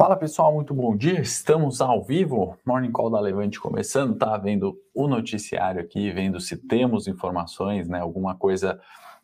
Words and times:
Fala 0.00 0.16
pessoal, 0.16 0.50
muito 0.50 0.72
bom 0.72 0.96
dia. 0.96 1.20
Estamos 1.20 1.82
ao 1.82 2.02
vivo, 2.02 2.56
Morning 2.64 2.90
Call 2.90 3.10
da 3.10 3.20
Levante 3.20 3.60
começando. 3.60 4.16
Tá 4.16 4.34
vendo 4.38 4.80
o 4.94 5.06
noticiário 5.06 5.78
aqui, 5.78 6.10
vendo 6.10 6.40
se 6.40 6.56
temos 6.56 7.06
informações, 7.06 7.86
né, 7.86 8.00
alguma 8.00 8.34
coisa 8.34 8.80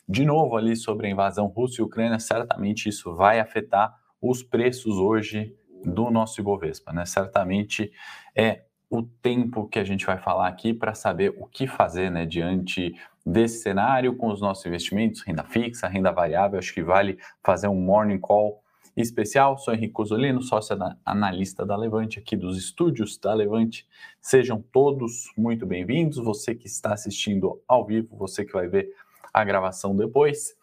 de 0.06 0.22
novo 0.26 0.54
ali 0.54 0.76
sobre 0.76 1.06
a 1.06 1.10
invasão 1.10 1.46
Rússia 1.46 1.80
e 1.80 1.84
Ucrânia. 1.86 2.18
Certamente 2.18 2.90
isso 2.90 3.14
vai 3.14 3.40
afetar 3.40 3.96
os 4.20 4.42
preços 4.42 4.98
hoje 4.98 5.56
do 5.82 6.10
nosso 6.10 6.42
Ibovespa, 6.42 6.93
né? 6.93 7.06
Certamente 7.06 7.90
é 8.36 8.64
o 8.90 9.02
tempo 9.02 9.66
que 9.66 9.79
a 9.79 9.84
gente 9.84 10.04
vai 10.04 10.18
falar 10.18 10.46
aqui 10.46 10.74
para 10.74 10.93
saber 10.93 11.34
o 11.38 11.46
que 11.46 11.66
fazer, 11.66 12.11
né, 12.11 12.27
diante 12.27 12.95
desse 13.24 13.62
cenário 13.62 14.14
com 14.14 14.29
os 14.29 14.43
nossos 14.43 14.66
investimentos, 14.66 15.22
renda 15.22 15.43
fixa, 15.43 15.88
renda 15.88 16.12
variável. 16.12 16.58
Acho 16.58 16.74
que 16.74 16.82
vale 16.82 17.18
fazer 17.43 17.66
um 17.66 17.80
morning 17.80 18.18
call 18.18 18.62
especial. 18.96 19.58
Sou 19.58 19.74
Henrique 19.74 19.92
Cosolino, 19.92 20.40
sócio 20.40 20.76
analista 21.04 21.66
da 21.66 21.76
Levante, 21.76 22.18
aqui 22.18 22.34
dos 22.34 22.56
estúdios 22.56 23.18
da 23.18 23.34
Levante. 23.34 23.87
Sejam 24.20 24.62
todos 24.73 25.30
muito 25.37 25.66
bem-vindos. 25.66 26.16
Você 26.16 26.54
que 26.54 26.66
está 26.66 26.95
assistindo 26.95 27.62
ao 27.68 27.84
vivo, 27.84 28.16
você 28.16 28.45
que 28.45 28.52
vai 28.52 28.66
ver 28.66 28.90
a 29.32 29.45
gravação 29.45 29.95
depois. 29.95 30.56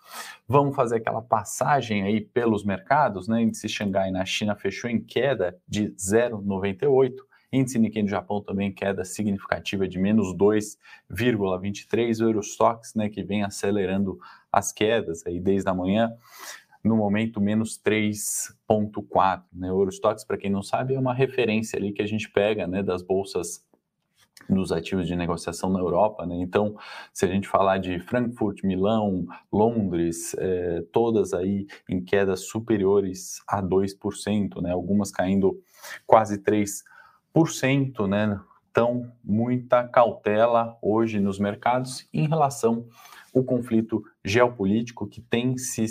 Vamos 0.48 0.76
fazer 0.76 0.96
aquela 0.96 1.22
passagem 1.22 2.02
aí 2.02 2.20
pelos 2.20 2.66
mercados, 2.66 3.28
né? 3.28 3.44
Índice 3.44 3.70
Xangai 3.70 4.10
na 4.10 4.26
China 4.26 4.56
fechou 4.56 4.90
em 4.90 5.00
queda 5.00 5.56
de 5.68 5.90
0,98. 5.92 7.14
Índice 7.52 7.78
Nikkei 7.78 8.02
no 8.02 8.10
Japão 8.10 8.42
também 8.42 8.74
queda 8.74 9.06
significativa 9.06 9.88
de 9.88 10.00
menos 10.00 10.36
2,23. 10.36 12.20
O 12.20 12.24
Eurostox, 12.24 12.96
né, 12.96 13.10
que 13.10 13.24
vem 13.24 13.44
acelerando 13.44 14.18
as 14.52 14.74
quedas 14.74 15.24
aí 15.28 15.40
desde 15.40 15.70
a 15.70 15.74
manhã, 15.74 16.12
no 16.84 16.98
momento 16.98 17.40
menos 17.40 17.80
3,4. 17.80 19.44
Né? 19.54 19.72
O 19.72 19.82
Eurostox, 19.82 20.24
para 20.24 20.38
quem 20.38 20.52
não 20.52 20.62
sabe, 20.62 20.96
é 20.96 21.00
uma 21.00 21.14
referência 21.14 21.78
ali 21.78 21.94
que 21.94 22.02
a 22.02 22.08
gente 22.08 22.30
pega 22.30 22.68
né, 22.68 22.84
das 22.84 23.02
bolsas 23.02 23.66
dos 24.50 24.72
ativos 24.72 25.08
de 25.08 25.16
negociação 25.16 25.70
na 25.70 25.80
Europa, 25.80 26.26
né? 26.26 26.36
Então, 26.38 26.76
se 27.14 27.24
a 27.24 27.28
gente 27.28 27.48
falar 27.48 27.78
de 27.78 28.00
Frankfurt, 28.00 28.64
Milão, 28.64 29.26
Londres, 29.52 30.36
é, 30.38 30.84
todas 30.92 31.34
aí 31.34 31.66
em 31.88 32.04
quedas 32.04 32.42
superiores 32.48 33.42
a 33.48 33.62
2%, 33.62 34.62
né? 34.62 34.72
Algumas 34.72 35.12
caindo 35.12 35.62
quase 36.06 36.40
3%, 36.40 38.08
né? 38.08 38.40
Então, 38.70 39.12
muita 39.24 39.88
cautela 39.88 40.78
hoje 40.82 41.20
nos 41.20 41.40
mercados 41.40 42.08
em 42.12 42.28
relação 42.28 42.88
ao 43.34 43.44
conflito 43.44 44.04
geopolítico 44.26 45.08
que 45.08 45.22
tem 45.22 45.58
se, 45.58 45.86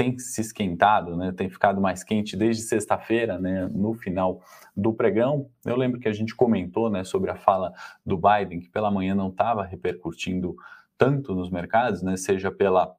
tem 0.00 0.18
se 0.18 0.40
esquentado, 0.40 1.14
né, 1.14 1.30
tem 1.30 1.50
ficado 1.50 1.78
mais 1.78 2.02
quente 2.02 2.34
desde 2.34 2.62
sexta-feira, 2.62 3.38
né, 3.38 3.68
no 3.70 3.92
final 3.92 4.40
do 4.74 4.94
pregão. 4.94 5.50
Eu 5.62 5.76
lembro 5.76 6.00
que 6.00 6.08
a 6.08 6.12
gente 6.12 6.34
comentou 6.34 6.88
né, 6.88 7.04
sobre 7.04 7.30
a 7.30 7.36
fala 7.36 7.70
do 8.04 8.16
Biden, 8.16 8.60
que 8.60 8.70
pela 8.70 8.90
manhã 8.90 9.14
não 9.14 9.28
estava 9.28 9.62
repercutindo 9.62 10.56
tanto 10.96 11.34
nos 11.34 11.50
mercados, 11.50 12.00
né, 12.00 12.16
seja 12.16 12.50
pela 12.50 12.96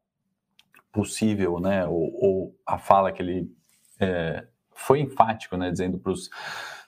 possível, 0.92 1.60
né, 1.60 1.88
ou, 1.88 2.14
ou 2.24 2.56
a 2.68 2.78
fala 2.78 3.12
que 3.12 3.24
ele 3.24 3.52
é, 4.00 4.46
foi 4.82 5.00
enfático, 5.00 5.56
né, 5.58 5.72
dizendo 5.72 5.98
para 5.98 6.12
os 6.12 6.30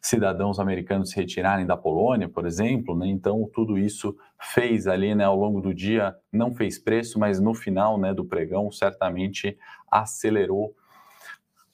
cidadãos 0.02 0.60
americanos 0.60 1.12
se 1.12 1.16
retirarem 1.16 1.66
da 1.66 1.78
Polônia, 1.78 2.28
por 2.28 2.46
exemplo, 2.46 2.94
né? 2.94 3.08
Então 3.08 3.50
tudo 3.54 3.78
isso 3.78 4.16
fez 4.38 4.86
ali, 4.86 5.16
né, 5.16 5.24
ao 5.24 5.38
longo 5.38 5.62
do 5.62 5.74
dia, 5.74 6.14
não 6.32 6.54
fez 6.54 6.78
preço, 6.78 7.18
mas 7.18 7.40
no 7.40 7.54
final, 7.54 7.98
né, 7.98 8.14
do 8.14 8.26
pregão, 8.26 8.70
certamente 8.70 9.58
acelerou 9.90 10.76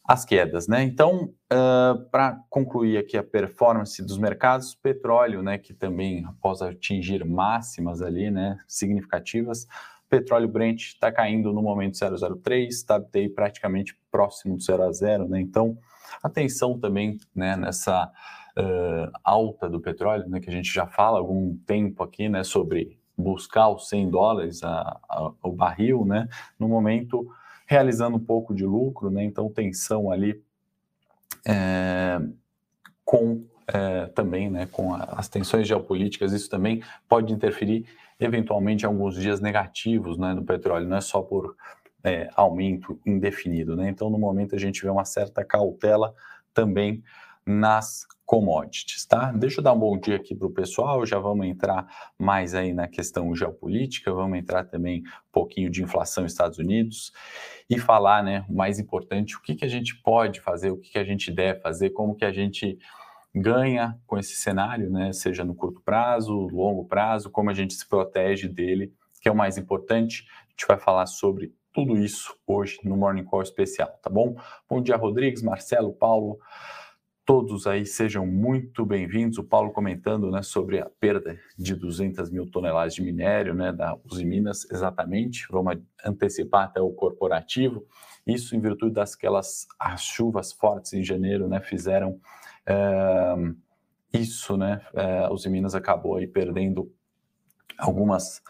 as 0.09 0.25
quedas, 0.25 0.67
né? 0.67 0.81
Então, 0.81 1.31
uh, 1.53 2.09
para 2.09 2.39
concluir 2.49 2.97
aqui 2.97 3.15
a 3.15 3.23
performance 3.23 4.01
dos 4.03 4.17
mercados, 4.17 4.73
petróleo, 4.73 5.43
né, 5.43 5.59
que 5.59 5.71
também 5.71 6.25
após 6.25 6.63
atingir 6.63 7.23
máximas 7.23 8.01
ali, 8.01 8.31
né, 8.31 8.57
significativas, 8.67 9.67
petróleo 10.09 10.47
Brent 10.47 10.81
está 10.81 11.11
caindo 11.11 11.53
no 11.53 11.61
momento 11.61 11.97
003, 11.97 12.73
está 12.73 12.99
praticamente 13.35 13.97
próximo 14.11 14.57
do 14.57 14.63
0 14.63 14.83
a 14.83 14.91
0, 14.91 15.29
né? 15.29 15.39
Então, 15.39 15.77
Atenção 16.21 16.77
também 16.79 17.17
né, 17.35 17.55
nessa 17.55 18.11
uh, 18.57 19.11
alta 19.23 19.69
do 19.69 19.79
petróleo, 19.79 20.27
né, 20.27 20.39
que 20.39 20.49
a 20.49 20.53
gente 20.53 20.71
já 20.71 20.85
fala 20.85 21.17
há 21.17 21.21
algum 21.21 21.55
tempo 21.65 22.03
aqui, 22.03 22.27
né, 22.27 22.43
sobre 22.43 22.97
buscar 23.17 23.69
os 23.69 23.89
100 23.89 24.09
dólares 24.09 24.63
a, 24.63 24.99
a, 25.09 25.31
o 25.43 25.51
barril, 25.51 26.05
né, 26.05 26.27
no 26.57 26.67
momento 26.67 27.27
realizando 27.67 28.17
um 28.17 28.23
pouco 28.23 28.53
de 28.53 28.65
lucro, 28.65 29.09
né, 29.09 29.23
então 29.23 29.49
tensão 29.49 30.11
ali 30.11 30.41
é, 31.45 32.19
com 33.05 33.45
é, 33.67 34.07
também, 34.07 34.49
né, 34.49 34.67
com 34.71 34.95
as 34.95 35.27
tensões 35.27 35.67
geopolíticas, 35.67 36.33
isso 36.33 36.49
também 36.49 36.81
pode 37.07 37.31
interferir 37.31 37.85
eventualmente 38.19 38.85
alguns 38.85 39.15
dias 39.15 39.39
negativos, 39.39 40.17
né, 40.17 40.33
no 40.33 40.43
petróleo, 40.43 40.87
não 40.87 40.97
é 40.97 41.01
só 41.01 41.21
por 41.21 41.55
é, 42.03 42.29
aumento 42.35 42.99
indefinido. 43.05 43.75
Né? 43.75 43.89
Então, 43.89 44.09
no 44.09 44.19
momento, 44.19 44.55
a 44.55 44.59
gente 44.59 44.81
vê 44.81 44.89
uma 44.89 45.05
certa 45.05 45.43
cautela 45.43 46.13
também 46.53 47.03
nas 47.45 48.05
commodities, 48.25 49.07
tá? 49.07 49.31
Deixa 49.31 49.59
eu 49.59 49.63
dar 49.63 49.73
um 49.73 49.79
bom 49.79 49.97
dia 49.97 50.15
aqui 50.15 50.35
para 50.35 50.45
o 50.45 50.51
pessoal, 50.51 51.03
já 51.03 51.17
vamos 51.17 51.47
entrar 51.47 51.87
mais 52.15 52.53
aí 52.53 52.73
na 52.73 52.87
questão 52.87 53.33
geopolítica, 53.33 54.13
vamos 54.13 54.37
entrar 54.37 54.65
também 54.65 54.99
um 54.99 55.31
pouquinho 55.31 55.67
de 55.67 55.81
inflação 55.81 56.21
nos 56.21 56.33
Estados 56.33 56.59
Unidos 56.59 57.11
e 57.67 57.79
falar, 57.79 58.23
né, 58.23 58.45
o 58.47 58.53
mais 58.53 58.77
importante, 58.77 59.35
o 59.35 59.41
que, 59.41 59.55
que 59.55 59.65
a 59.65 59.67
gente 59.67 59.99
pode 60.03 60.41
fazer, 60.41 60.69
o 60.69 60.77
que, 60.77 60.91
que 60.91 60.99
a 60.99 61.03
gente 61.03 61.31
deve 61.31 61.59
fazer, 61.59 61.89
como 61.89 62.13
que 62.13 62.23
a 62.23 62.31
gente 62.31 62.77
ganha 63.33 63.99
com 64.07 64.17
esse 64.17 64.35
cenário, 64.35 64.89
né, 64.89 65.13
seja 65.13 65.43
no 65.43 65.55
curto 65.55 65.81
prazo, 65.81 66.33
longo 66.33 66.85
prazo, 66.85 67.29
como 67.29 67.49
a 67.49 67.53
gente 67.53 67.73
se 67.73 67.87
protege 67.87 68.47
dele, 68.47 68.93
que 69.21 69.29
é 69.29 69.31
o 69.31 69.35
mais 69.35 69.57
importante. 69.57 70.25
A 70.47 70.51
gente 70.51 70.67
vai 70.67 70.77
falar 70.77 71.05
sobre 71.05 71.53
tudo 71.71 71.97
isso 71.97 72.35
hoje 72.47 72.79
no 72.83 72.97
Morning 72.97 73.23
Call 73.23 73.43
especial, 73.43 73.89
tá 74.01 74.09
bom? 74.09 74.35
Bom 74.69 74.81
dia, 74.81 74.97
Rodrigues, 74.97 75.43
Marcelo, 75.43 75.93
Paulo, 75.93 76.39
todos 77.29 77.67
aí 77.67 77.85
sejam 77.85 78.25
muito 78.25 78.83
bem-vindos. 78.83 79.37
O 79.37 79.43
Paulo 79.43 79.71
comentando 79.71 80.31
né, 80.31 80.41
sobre 80.41 80.79
a 80.79 80.89
perda 80.99 81.37
de 81.55 81.75
200 81.75 82.31
mil 82.31 82.49
toneladas 82.49 82.95
de 82.95 83.03
minério 83.03 83.53
né, 83.53 83.71
da 83.71 83.95
Uzi 84.03 84.25
Minas, 84.25 84.65
exatamente. 84.71 85.45
Vamos 85.51 85.77
antecipar 86.03 86.63
até 86.63 86.81
o 86.81 86.91
corporativo. 86.91 87.85
Isso 88.25 88.55
em 88.55 88.59
virtude 88.59 88.95
das 88.95 89.13
aquelas 89.13 89.67
as 89.79 90.01
chuvas 90.01 90.51
fortes 90.51 90.93
em 90.93 91.03
janeiro, 91.03 91.47
né, 91.47 91.59
fizeram 91.59 92.19
isso, 94.13 94.57
né? 94.57 94.81
É, 94.93 95.29
Uzi 95.31 95.49
Minas 95.49 95.75
acabou 95.75 96.15
aí 96.15 96.27
perdendo 96.27 96.91
algumas 97.77 98.41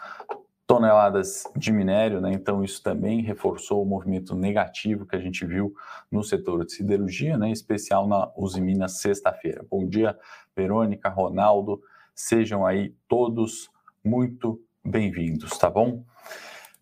toneladas 0.66 1.46
de 1.56 1.72
minério, 1.72 2.22
né? 2.22 2.32
Então 2.32 2.64
isso 2.64 2.84
também 2.84 3.22
reforçou 3.22 3.82
o 3.82 3.86
movimento 3.86 4.36
negativo 4.36 5.06
que 5.06 5.16
a 5.16 5.20
gente 5.20 5.44
viu 5.46 5.74
no 6.12 6.24
setor 6.24 6.64
de 6.64 6.74
siderurgia, 6.74 7.38
né? 7.38 7.50
Em 7.50 7.52
especial 7.52 8.08
na 8.08 8.32
Usimina 8.38 8.88
sexta-feira. 8.88 9.66
Bom 9.70 9.88
dia, 9.88 10.16
Verônica, 10.56 11.10
Ronaldo, 11.10 11.82
sejam 12.14 12.66
aí 12.66 12.94
todos 13.08 13.70
muito 14.04 14.62
bem-vindos, 14.86 15.58
tá 15.58 15.70
bom? 15.70 16.04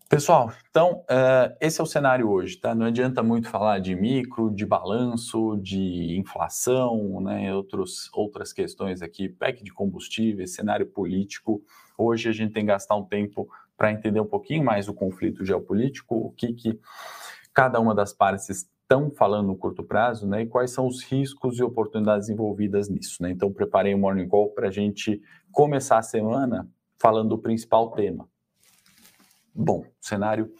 Pessoal, 0.08 0.50
então 0.70 1.00
uh, 1.02 1.54
esse 1.60 1.78
é 1.78 1.84
o 1.84 1.86
cenário 1.86 2.30
hoje, 2.30 2.56
tá? 2.56 2.74
Não 2.74 2.86
adianta 2.86 3.22
muito 3.22 3.50
falar 3.50 3.78
de 3.78 3.94
micro, 3.94 4.50
de 4.50 4.64
balanço, 4.64 5.58
de 5.58 6.18
inflação, 6.18 7.20
né? 7.20 7.54
Outros, 7.54 8.08
outras 8.14 8.50
questões 8.50 9.02
aqui, 9.02 9.28
PEC 9.28 9.62
de 9.62 9.70
combustíveis, 9.70 10.54
cenário 10.54 10.86
político. 10.86 11.62
Hoje 11.98 12.30
a 12.30 12.32
gente 12.32 12.54
tem 12.54 12.62
que 12.62 12.68
gastar 12.68 12.96
um 12.96 13.04
tempo 13.04 13.50
para 13.76 13.92
entender 13.92 14.18
um 14.18 14.26
pouquinho 14.26 14.64
mais 14.64 14.88
o 14.88 14.94
conflito 14.94 15.44
geopolítico, 15.44 16.16
o 16.16 16.30
que, 16.30 16.54
que 16.54 16.80
cada 17.52 17.78
uma 17.78 17.94
das 17.94 18.14
partes 18.14 18.48
estão 18.48 19.10
falando 19.10 19.48
no 19.48 19.56
curto 19.58 19.84
prazo, 19.84 20.26
né, 20.26 20.40
e 20.40 20.46
quais 20.46 20.70
são 20.70 20.86
os 20.86 21.04
riscos 21.04 21.58
e 21.58 21.62
oportunidades 21.62 22.30
envolvidas 22.30 22.88
nisso. 22.88 23.22
Né? 23.22 23.30
Então, 23.30 23.52
preparei 23.52 23.94
um 23.94 23.98
morning 23.98 24.26
call 24.26 24.48
para 24.54 24.68
a 24.68 24.70
gente 24.70 25.20
começar 25.52 25.98
a 25.98 26.02
semana 26.02 26.66
falando 26.98 27.28
do 27.28 27.38
principal 27.38 27.90
tema. 27.90 28.26
Bom, 29.60 29.84
cenário 30.00 30.52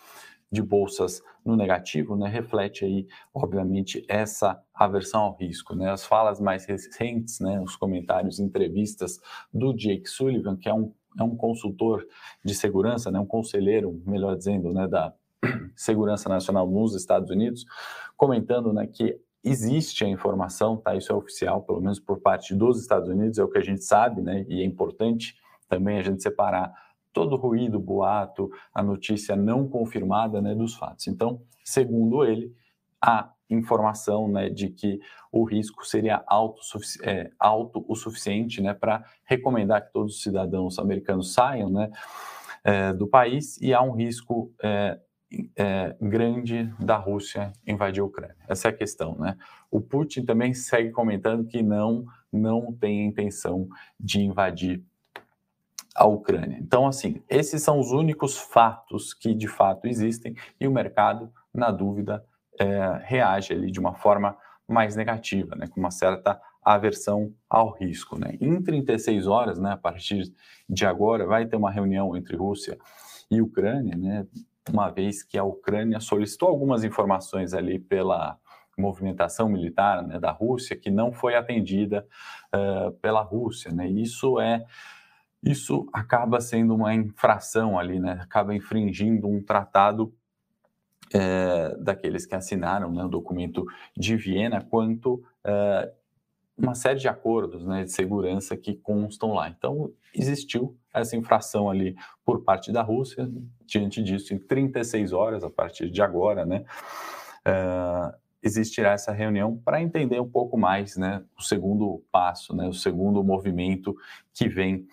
de 0.51 0.61
bolsas 0.61 1.23
no 1.45 1.55
negativo, 1.55 2.17
né, 2.17 2.29
reflete 2.29 2.85
aí, 2.85 3.07
obviamente, 3.33 4.05
essa 4.09 4.61
aversão 4.75 5.21
ao 5.21 5.37
risco, 5.37 5.73
né, 5.77 5.89
as 5.89 6.05
falas 6.05 6.41
mais 6.41 6.65
recentes, 6.65 7.39
né, 7.39 7.61
os 7.61 7.77
comentários, 7.77 8.41
entrevistas 8.41 9.21
do 9.55 9.73
Jake 9.73 10.09
Sullivan, 10.09 10.57
que 10.57 10.69
é 10.69 10.75
um 10.75 10.93
é 11.19 11.23
um 11.23 11.35
consultor 11.35 12.07
de 12.45 12.55
segurança, 12.55 13.11
né, 13.11 13.19
um 13.19 13.27
conselheiro, 13.27 14.03
melhor 14.05 14.37
dizendo, 14.37 14.73
né, 14.73 14.87
da 14.87 15.13
segurança 15.75 16.29
nacional 16.29 16.69
nos 16.69 16.95
Estados 16.95 17.31
Unidos, 17.31 17.65
comentando 18.17 18.73
né, 18.73 18.87
que 18.87 19.19
existe 19.43 20.05
a 20.05 20.09
informação, 20.09 20.77
tá? 20.77 20.95
Isso 20.97 21.13
é 21.13 21.15
oficial, 21.15 21.63
pelo 21.63 21.81
menos 21.81 21.99
por 21.99 22.21
parte 22.21 22.55
dos 22.55 22.81
Estados 22.81 23.09
Unidos, 23.09 23.39
é 23.39 23.45
o 23.45 23.49
que 23.49 23.59
a 23.59 23.63
gente 23.63 23.83
sabe, 23.83 24.21
né? 24.21 24.45
E 24.49 24.61
é 24.61 24.65
importante 24.65 25.37
também 25.69 25.99
a 25.99 26.03
gente 26.03 26.23
separar 26.23 26.73
todo 27.19 27.35
ruído, 27.35 27.81
boato, 27.81 28.49
a 28.73 28.81
notícia 28.81 29.35
não 29.35 29.69
confirmada, 29.69 30.41
né, 30.41 30.55
dos 30.55 30.77
fatos. 30.77 31.09
Então, 31.09 31.43
segundo 31.65 32.25
ele, 32.25 32.55
há 33.03 33.33
informação 33.51 34.29
né, 34.29 34.49
de 34.49 34.69
que 34.69 35.01
o 35.33 35.43
risco 35.43 35.85
seria 35.85 36.23
alto, 36.29 36.61
é, 37.03 37.29
alto 37.37 37.85
o 37.89 37.97
suficiente 37.97 38.63
né, 38.63 38.73
para 38.73 39.03
recomendar 39.25 39.85
que 39.85 39.93
todos 39.93 40.15
os 40.15 40.23
cidadãos 40.23 40.79
americanos 40.79 41.33
saiam 41.33 41.69
né, 41.69 41.91
é, 42.63 42.93
do 42.93 43.09
país 43.09 43.61
e 43.61 43.75
há 43.75 43.83
um 43.83 43.97
risco 43.97 44.55
é, 44.63 45.01
é, 45.57 45.97
grande 46.01 46.73
da 46.79 46.99
Rússia 46.99 47.53
invadir 47.67 48.01
a 48.01 48.05
Ucrânia. 48.05 48.37
Essa 48.49 48.69
é 48.69 48.71
a 48.71 48.77
questão, 48.77 49.19
né? 49.19 49.37
O 49.73 49.81
Putin 49.81 50.25
também 50.25 50.55
segue 50.55 50.93
comentando 50.93 51.45
que 51.49 51.65
não 51.65 52.05
não 52.33 52.73
tem 52.73 53.07
intenção 53.07 53.67
de 53.99 54.21
invadir 54.21 54.85
a 55.99 56.07
Ucrânia. 56.07 56.57
Então, 56.61 56.87
assim, 56.87 57.21
esses 57.29 57.61
são 57.61 57.81
os 57.81 57.91
únicos 57.91 58.39
fatos 58.39 59.13
que 59.13 59.35
de 59.35 59.49
fato 59.49 59.89
existem 59.89 60.37
e 60.61 60.69
o 60.69 60.71
mercado, 60.71 61.29
na 61.53 61.73
dúvida, 61.73 62.25
é, 62.59 63.01
reage 63.03 63.53
ali 63.53 63.69
de 63.69 63.81
uma 63.81 63.95
forma 63.95 64.37
mais 64.69 64.95
negativa, 64.95 65.57
né, 65.57 65.67
com 65.67 65.81
uma 65.81 65.91
certa 65.91 66.41
aversão 66.63 67.35
ao 67.51 67.73
risco. 67.73 68.17
Né. 68.17 68.37
Em 68.41 68.63
36 68.63 69.27
horas, 69.27 69.59
né, 69.59 69.73
a 69.73 69.77
partir 69.77 70.33
de 70.69 70.87
agora, 70.87 71.27
vai 71.27 71.47
ter 71.47 71.57
uma 71.57 71.71
reunião 71.71 72.17
entre 72.17 72.37
Rússia 72.37 72.79
e 73.29 73.43
Ucrânia, 73.43 73.97
né, 73.97 74.25
uma 74.71 74.91
vez 74.91 75.25
que 75.25 75.37
a 75.37 75.43
Ucrânia 75.43 75.99
solicitou 75.99 76.49
algumas 76.49 76.85
informações 76.85 77.55
ali 77.55 77.77
pela 77.77 78.39
movimentação 78.77 79.49
militar 79.49 80.07
né, 80.07 80.21
da 80.21 80.31
Rússia 80.31 80.77
que 80.77 80.91
não 80.91 81.11
foi 81.11 81.35
atendida 81.35 82.07
uh, 82.55 82.93
pela 83.01 83.23
Rússia. 83.23 83.73
Né? 83.73 83.89
Isso 83.89 84.39
é 84.39 84.65
isso 85.43 85.89
acaba 85.93 86.41
sendo 86.41 86.75
uma 86.75 86.95
infração 86.95 87.79
ali, 87.79 87.99
né? 88.01 88.19
acaba 88.23 88.55
infringindo 88.55 89.29
um 89.29 89.43
tratado 89.43 90.13
é, 91.13 91.77
daqueles 91.79 92.27
que 92.27 92.35
assinaram 92.35 92.93
né, 92.93 93.05
o 93.05 93.09
documento 93.09 93.65
de 93.97 94.17
Viena 94.17 94.61
quanto 94.61 95.23
é, 95.45 95.93
uma 96.57 96.75
série 96.75 96.99
de 96.99 97.09
acordos 97.09 97.65
né, 97.65 97.85
de 97.85 97.93
segurança 97.93 98.57
que 98.57 98.75
constam 98.75 99.33
lá. 99.33 99.49
Então, 99.49 99.93
existiu 100.13 100.77
essa 100.93 101.17
infração 101.17 101.71
ali 101.71 101.97
por 102.25 102.43
parte 102.43 102.73
da 102.73 102.83
Rússia. 102.83 103.31
Diante 103.65 104.03
disso, 104.03 104.35
em 104.35 104.39
36 104.39 105.13
horas, 105.13 105.45
a 105.45 105.51
partir 105.51 105.89
de 105.89 106.03
agora, 106.03 106.45
né, 106.45 106.65
é, 107.45 108.15
existirá 108.43 108.93
essa 108.93 109.13
reunião 109.13 109.57
para 109.57 109.81
entender 109.81 110.21
um 110.21 110.29
pouco 110.29 110.59
mais 110.59 110.97
né, 110.97 111.23
o 111.39 111.43
segundo 111.43 112.03
passo, 112.11 112.55
né, 112.55 112.67
o 112.69 112.73
segundo 112.73 113.23
movimento 113.23 113.97
que 114.35 114.49
vem 114.49 114.87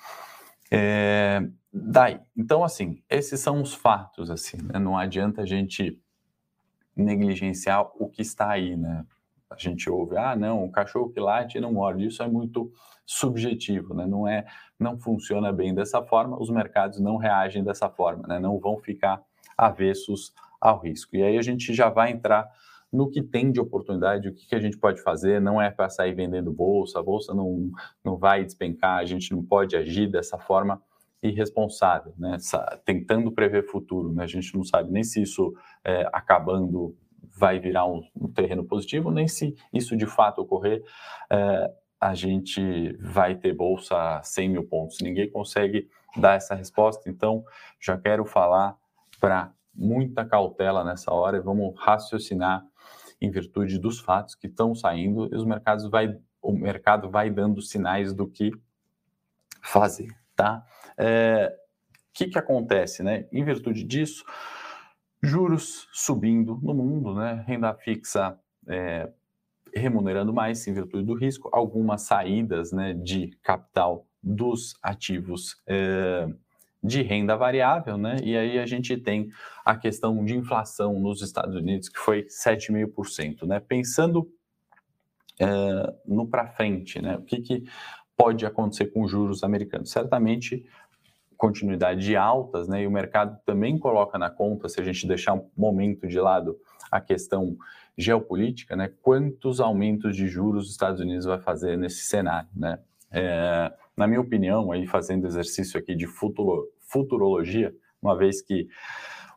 é, 0.71 1.41
daí. 1.71 2.19
Então, 2.35 2.63
assim, 2.63 3.01
esses 3.09 3.39
são 3.39 3.61
os 3.61 3.73
fatos, 3.73 4.29
assim, 4.29 4.57
né, 4.57 4.79
não 4.79 4.97
adianta 4.97 5.41
a 5.41 5.45
gente 5.45 5.99
negligenciar 6.95 7.91
o 7.95 8.09
que 8.09 8.21
está 8.21 8.51
aí, 8.51 8.75
né? 8.75 9.05
A 9.49 9.57
gente 9.57 9.89
ouve, 9.89 10.17
ah, 10.17 10.35
não, 10.35 10.65
o 10.65 10.71
cachorro 10.71 11.09
que 11.09 11.19
late 11.19 11.59
não 11.59 11.73
morde. 11.73 12.05
Isso 12.05 12.23
é 12.23 12.27
muito 12.27 12.71
subjetivo, 13.05 13.93
né? 13.93 14.05
Não 14.05 14.27
é, 14.27 14.45
não 14.79 14.97
funciona 14.97 15.51
bem 15.51 15.73
dessa 15.73 16.01
forma. 16.01 16.39
Os 16.41 16.49
mercados 16.49 16.99
não 16.99 17.17
reagem 17.17 17.63
dessa 17.63 17.89
forma, 17.89 18.27
né? 18.27 18.39
Não 18.39 18.59
vão 18.59 18.79
ficar 18.79 19.21
avessos 19.57 20.33
ao 20.59 20.79
risco. 20.79 21.15
E 21.15 21.23
aí 21.23 21.37
a 21.37 21.41
gente 21.41 21.73
já 21.73 21.89
vai 21.89 22.11
entrar 22.11 22.49
no 22.95 23.09
que 23.09 23.21
tem 23.21 23.51
de 23.51 23.59
oportunidade, 23.59 24.29
o 24.29 24.33
que, 24.33 24.47
que 24.47 24.55
a 24.55 24.59
gente 24.59 24.77
pode 24.77 25.01
fazer. 25.01 25.41
Não 25.41 25.61
é 25.61 25.69
para 25.69 25.89
sair 25.89 26.13
vendendo 26.13 26.51
bolsa, 26.51 26.99
a 26.99 27.03
bolsa 27.03 27.33
não, 27.33 27.69
não 28.03 28.17
vai 28.17 28.43
despencar. 28.43 28.99
A 28.99 29.05
gente 29.05 29.31
não 29.31 29.43
pode 29.43 29.75
agir 29.75 30.07
dessa 30.09 30.37
forma 30.37 30.81
irresponsável, 31.21 32.13
né? 32.17 32.37
tentando 32.85 33.31
prever 33.31 33.63
futuro. 33.63 34.13
Né? 34.13 34.23
A 34.23 34.27
gente 34.27 34.55
não 34.55 34.63
sabe 34.63 34.91
nem 34.91 35.03
se 35.03 35.21
isso 35.21 35.53
é, 35.83 36.07
acabando 36.13 36.95
vai 37.37 37.59
virar 37.59 37.85
um, 37.85 38.01
um, 38.15 38.31
terreno 38.31 38.63
positivo, 38.63 39.11
nem 39.11 39.27
se 39.27 39.55
isso 39.73 39.97
de 39.97 40.05
fato 40.05 40.41
ocorrer, 40.41 40.81
é, 41.29 41.71
a 41.99 42.13
gente 42.13 42.95
vai 43.01 43.35
ter 43.35 43.53
bolsa 43.53 43.97
a 43.97 44.23
100 44.23 44.49
mil 44.49 44.63
pontos. 44.67 44.99
Ninguém 45.01 45.29
consegue 45.29 45.89
dar 46.15 46.35
essa 46.35 46.55
resposta, 46.55 47.09
então 47.09 47.43
já 47.81 47.97
quero 47.97 48.23
falar 48.23 48.77
para 49.19 49.51
muita 49.73 50.23
cautela 50.23 50.83
nessa 50.83 51.11
hora 51.11 51.37
e 51.37 51.41
vamos 51.41 51.73
raciocinar 51.77 52.63
em 53.21 53.29
virtude 53.29 53.79
dos 53.79 53.99
fatos 53.99 54.35
que 54.35 54.47
estão 54.47 54.75
saindo 54.75 55.27
e 55.31 55.35
os 55.35 55.45
mercados 55.45 55.89
vai, 55.89 56.17
o 56.41 56.51
mercado 56.51 57.09
vai 57.09 57.29
dando 57.29 57.61
sinais 57.61 58.13
do 58.13 58.27
que 58.27 58.51
fazer, 59.61 60.09
tá? 60.35 60.65
O 60.89 61.01
é, 61.01 61.55
que, 62.13 62.27
que 62.27 62.37
acontece, 62.37 63.03
né? 63.03 63.27
Em 63.31 63.43
virtude 63.43 63.83
disso, 63.83 64.23
juros 65.21 65.87
subindo 65.91 66.59
no 66.61 66.73
mundo, 66.73 67.13
né? 67.15 67.43
Renda 67.47 67.73
fixa 67.73 68.39
é, 68.67 69.11
remunerando 69.75 70.33
mais 70.33 70.65
em 70.67 70.73
virtude 70.73 71.05
do 71.05 71.13
risco, 71.13 71.49
algumas 71.51 72.03
saídas 72.03 72.71
né, 72.71 72.93
de 72.93 73.37
capital 73.43 74.07
dos 74.23 74.73
ativos 74.81 75.61
é, 75.67 76.27
de 76.85 77.01
renda 77.01 77.35
variável, 77.35 77.97
né? 77.97 78.17
E 78.23 78.37
aí 78.37 78.59
a 78.59 78.65
gente 78.65 78.95
tem 78.97 79.29
a 79.65 79.75
questão 79.75 80.23
de 80.23 80.35
inflação 80.35 80.99
nos 80.99 81.21
Estados 81.21 81.55
Unidos, 81.55 81.89
que 81.89 81.99
foi 81.99 82.23
7,5%, 82.23 83.45
né? 83.45 83.59
Pensando 83.59 84.29
é, 85.39 85.93
no 86.05 86.27
para 86.27 86.47
frente, 86.47 87.01
né? 87.01 87.17
O 87.17 87.23
que, 87.23 87.41
que 87.41 87.63
pode 88.15 88.45
acontecer 88.45 88.85
com 88.87 89.03
os 89.03 89.11
juros 89.11 89.43
americanos? 89.43 89.89
Certamente 89.89 90.65
continuidade 91.35 92.01
de 92.01 92.15
altas, 92.15 92.67
né? 92.67 92.83
E 92.83 92.87
o 92.87 92.91
mercado 92.91 93.37
também 93.45 93.77
coloca 93.77 94.17
na 94.17 94.29
conta, 94.29 94.69
se 94.69 94.79
a 94.79 94.83
gente 94.83 95.07
deixar 95.07 95.33
um 95.33 95.49
momento 95.57 96.07
de 96.07 96.19
lado 96.19 96.57
a 96.91 97.01
questão 97.01 97.57
geopolítica, 97.97 98.75
né? 98.75 98.91
Quantos 99.01 99.59
aumentos 99.59 100.15
de 100.15 100.27
juros 100.27 100.65
os 100.65 100.71
Estados 100.71 101.01
Unidos 101.01 101.25
vai 101.25 101.39
fazer 101.39 101.77
nesse 101.77 102.05
cenário, 102.05 102.49
né? 102.55 102.79
É, 103.11 103.71
na 103.97 104.07
minha 104.07 104.19
opinião, 104.19 104.71
aí 104.71 104.85
fazendo 104.85 105.25
exercício 105.25 105.79
aqui 105.79 105.95
de 105.95 106.05
futuro, 106.05 106.67
futurologia, 106.95 107.75
uma 108.01 108.17
vez 108.17 108.41
que 108.41 108.67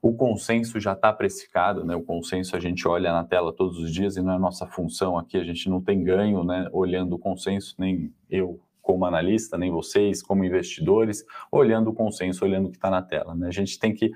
o 0.00 0.14
consenso 0.14 0.78
já 0.78 0.92
está 0.92 1.12
precificado, 1.12 1.84
né? 1.84 1.96
O 1.96 2.02
consenso 2.02 2.54
a 2.54 2.60
gente 2.60 2.86
olha 2.86 3.12
na 3.12 3.24
tela 3.24 3.52
todos 3.52 3.78
os 3.78 3.92
dias 3.92 4.16
e 4.16 4.22
não 4.22 4.32
é 4.32 4.38
nossa 4.38 4.64
função 4.64 5.18
aqui, 5.18 5.36
a 5.36 5.42
gente 5.42 5.68
não 5.68 5.82
tem 5.82 6.04
ganho, 6.04 6.44
né? 6.44 6.68
Olhando 6.72 7.16
o 7.16 7.18
consenso, 7.18 7.74
nem 7.76 8.14
eu 8.30 8.60
como 8.80 9.04
analista, 9.04 9.58
nem 9.58 9.72
vocês 9.72 10.22
como 10.22 10.44
investidores, 10.44 11.24
olhando 11.50 11.90
o 11.90 11.92
consenso, 11.92 12.44
olhando 12.44 12.68
o 12.68 12.70
que 12.70 12.76
está 12.76 12.88
na 12.88 13.02
tela, 13.02 13.34
né? 13.34 13.48
A 13.48 13.50
gente 13.50 13.76
tem 13.76 13.92
que 13.92 14.12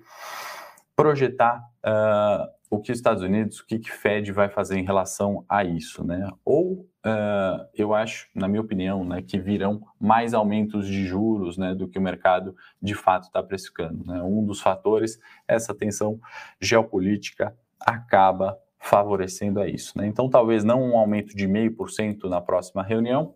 projetar 0.94 1.60
uh, 1.84 2.46
o 2.72 2.80
que 2.80 2.90
os 2.90 2.96
Estados 2.96 3.22
Unidos, 3.22 3.60
o 3.60 3.66
que, 3.66 3.78
que 3.78 3.92
Fed 3.92 4.32
vai 4.32 4.48
fazer 4.48 4.78
em 4.78 4.82
relação 4.82 5.44
a 5.46 5.62
isso, 5.62 6.02
né? 6.02 6.26
Ou 6.42 6.88
uh, 7.04 7.68
eu 7.74 7.92
acho, 7.92 8.30
na 8.34 8.48
minha 8.48 8.62
opinião, 8.62 9.04
né, 9.04 9.20
que 9.20 9.38
virão 9.38 9.82
mais 10.00 10.32
aumentos 10.32 10.86
de 10.86 11.06
juros, 11.06 11.58
né, 11.58 11.74
do 11.74 11.86
que 11.86 11.98
o 11.98 12.02
mercado 12.02 12.56
de 12.80 12.94
fato 12.94 13.24
está 13.24 13.42
precificando. 13.42 14.02
Né? 14.06 14.22
Um 14.22 14.42
dos 14.42 14.62
fatores, 14.62 15.20
essa 15.46 15.74
tensão 15.74 16.18
geopolítica 16.58 17.54
acaba 17.78 18.58
favorecendo 18.78 19.60
a 19.60 19.68
isso. 19.68 19.98
Né? 19.98 20.06
Então, 20.06 20.30
talvez 20.30 20.64
não 20.64 20.82
um 20.82 20.96
aumento 20.96 21.36
de 21.36 21.46
meio 21.46 21.76
por 21.76 21.90
cento 21.90 22.26
na 22.26 22.40
próxima 22.40 22.82
reunião, 22.82 23.34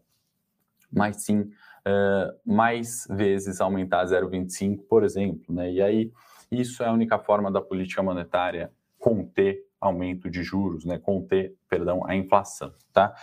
mas 0.90 1.24
sim 1.24 1.40
uh, 1.40 2.32
mais 2.42 3.06
vezes 3.10 3.60
aumentar 3.60 4.02
0,25, 4.06 4.78
por 4.88 5.04
exemplo. 5.04 5.54
Né? 5.54 5.72
E 5.72 5.82
aí 5.82 6.12
isso 6.50 6.82
é 6.82 6.86
a 6.86 6.92
única 6.92 7.18
forma 7.18 7.52
da 7.52 7.60
política 7.60 8.02
monetária 8.02 8.72
conter 9.06 9.64
aumento 9.80 10.28
de 10.28 10.42
juros, 10.42 10.84
né? 10.84 10.98
Conter, 10.98 11.54
perdão, 11.68 12.04
a 12.04 12.16
inflação, 12.16 12.74
tá? 12.92 13.14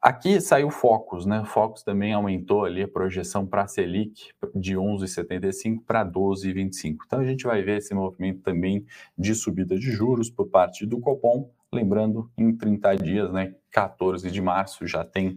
Aqui 0.00 0.40
saiu 0.40 0.70
Focus, 0.70 1.26
né? 1.26 1.44
Focus 1.44 1.82
também 1.82 2.12
aumentou 2.12 2.64
ali 2.64 2.84
a 2.84 2.88
projeção 2.88 3.44
para 3.44 3.62
a 3.62 3.66
Selic 3.66 4.30
de 4.54 4.76
11,75 4.76 5.82
para 5.84 6.06
12,25. 6.06 6.98
Então 7.04 7.18
a 7.18 7.24
gente 7.24 7.44
vai 7.44 7.62
ver 7.62 7.78
esse 7.78 7.92
movimento 7.92 8.42
também 8.42 8.86
de 9.18 9.34
subida 9.34 9.76
de 9.76 9.90
juros 9.90 10.30
por 10.30 10.48
parte 10.48 10.86
do 10.86 11.00
Copom. 11.00 11.50
Lembrando, 11.72 12.30
em 12.38 12.56
30 12.56 12.94
dias, 12.96 13.32
né? 13.32 13.56
14 13.72 14.30
de 14.30 14.40
março 14.40 14.86
já 14.86 15.04
tem 15.04 15.36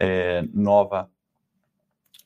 é, 0.00 0.42
nova 0.52 1.08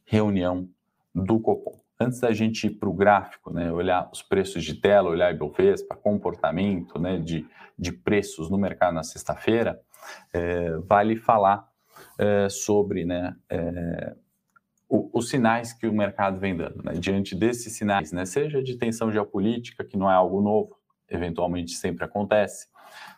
reunião 0.07 0.67
do 1.15 1.39
Copom 1.39 1.79
antes 2.01 2.21
da 2.21 2.33
gente 2.33 2.69
ir 2.69 2.71
para 2.71 2.89
o 2.89 2.93
gráfico, 2.93 3.53
né, 3.53 3.73
olhar 3.73 4.09
os 4.13 4.23
preços 4.23 4.63
de 4.65 4.75
tela, 4.75 5.11
olhar 5.11 5.35
Ibovespa, 5.35 5.97
comportamento 5.97 6.99
né, 6.99 7.19
de, 7.19 7.47
de 7.77 7.93
preços 7.93 8.49
no 8.49 8.57
mercado 8.57 8.95
na 8.95 9.03
sexta-feira, 9.03 9.81
é, 10.33 10.77
vale 10.79 11.17
falar 11.17 11.69
é, 12.19 12.49
sobre 12.49 13.05
né, 13.05 13.35
é, 13.51 14.15
o, 14.89 15.11
os 15.13 15.29
sinais 15.29 15.73
que 15.73 15.89
o 15.89 15.93
mercado 15.93 16.39
vem 16.39 16.57
dando. 16.57 16.83
Né, 16.85 16.93
diante 16.93 17.35
desses 17.35 17.73
sinais, 17.77 18.13
né, 18.13 18.25
seja 18.25 18.63
de 18.63 18.77
tensão 18.77 19.11
geopolítica, 19.11 19.85
que 19.85 19.97
não 19.97 20.11
é 20.11 20.15
algo 20.15 20.41
novo, 20.41 20.79
eventualmente 21.09 21.73
sempre 21.73 22.05
acontece, 22.05 22.69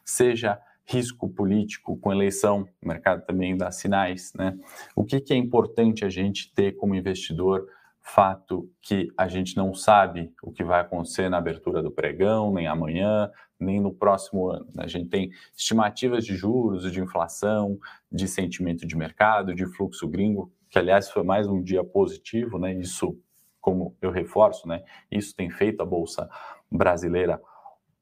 seja 0.05 0.59
risco 0.87 1.29
político 1.29 1.97
com 1.99 2.11
eleição, 2.11 2.67
o 2.83 2.89
mercado 2.89 3.25
também 3.25 3.57
dá 3.57 3.71
sinais. 3.71 4.33
Né, 4.35 4.59
o 4.97 5.05
que, 5.05 5.21
que 5.21 5.35
é 5.35 5.37
importante 5.37 6.03
a 6.03 6.09
gente 6.09 6.53
ter 6.55 6.73
como 6.73 6.95
investidor 6.95 7.69
fato 8.11 8.69
que 8.83 9.09
a 9.17 9.29
gente 9.29 9.57
não 9.57 9.73
sabe 9.73 10.33
o 10.43 10.51
que 10.51 10.65
vai 10.65 10.81
acontecer 10.81 11.29
na 11.29 11.39
abertura 11.39 11.83
do 11.83 11.91
pregão, 11.91 12.53
nem 12.53 12.67
amanhã, 12.67 13.31
nem 13.59 13.81
no 13.81 13.93
próximo 13.93 14.49
ano. 14.49 14.67
Né? 14.75 14.85
A 14.85 14.89
gente 14.89 15.09
tem 15.09 15.31
estimativas 15.57 16.25
de 16.25 16.35
juros, 16.35 16.91
de 16.91 17.01
inflação, 17.01 17.79
de 18.11 18.27
sentimento 18.27 18.87
de 18.87 18.97
mercado, 18.97 19.55
de 19.55 19.65
fluxo 19.65 20.09
gringo, 20.09 20.53
que 20.69 20.79
aliás 20.79 21.11
foi 21.11 21.23
mais 21.23 21.47
um 21.47 21.63
dia 21.63 21.85
positivo, 21.85 22.59
né? 22.59 22.73
Isso, 22.75 23.19
como 23.61 23.97
eu 24.01 24.11
reforço, 24.11 24.67
né? 24.67 24.83
Isso 25.11 25.35
tem 25.35 25.51
feito 25.51 25.81
a 25.81 25.87
bolsa 25.87 26.29
brasileira 26.71 27.41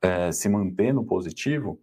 é, 0.01 0.33
se 0.33 0.49
manter 0.49 0.93
no 0.93 1.05
positivo. 1.05 1.81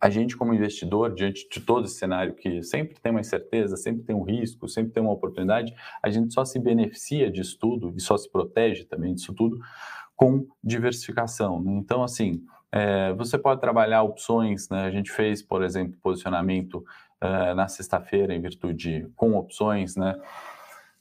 A 0.00 0.10
gente, 0.10 0.36
como 0.36 0.52
investidor, 0.52 1.14
diante 1.14 1.48
de 1.48 1.60
todo 1.60 1.86
esse 1.86 1.94
cenário 1.94 2.34
que 2.34 2.62
sempre 2.62 3.00
tem 3.00 3.10
uma 3.10 3.20
incerteza, 3.20 3.76
sempre 3.76 4.02
tem 4.04 4.14
um 4.14 4.22
risco, 4.22 4.68
sempre 4.68 4.92
tem 4.92 5.02
uma 5.02 5.12
oportunidade, 5.12 5.74
a 6.02 6.10
gente 6.10 6.34
só 6.34 6.44
se 6.44 6.58
beneficia 6.58 7.30
disso 7.30 7.58
tudo 7.58 7.94
e 7.96 8.00
só 8.00 8.16
se 8.16 8.30
protege 8.30 8.84
também 8.84 9.14
disso 9.14 9.32
tudo 9.32 9.58
com 10.14 10.46
diversificação. 10.62 11.62
Né? 11.62 11.72
Então, 11.72 12.02
assim, 12.02 12.42
é, 12.72 13.12
você 13.14 13.38
pode 13.38 13.60
trabalhar 13.60 14.02
opções, 14.02 14.68
né? 14.68 14.84
A 14.84 14.90
gente 14.90 15.10
fez, 15.10 15.40
por 15.42 15.62
exemplo, 15.62 15.96
posicionamento 16.02 16.84
uh, 17.22 17.54
na 17.54 17.68
sexta-feira 17.68 18.34
em 18.34 18.40
virtude 18.40 19.08
com 19.14 19.34
opções, 19.36 19.96
né? 19.96 20.14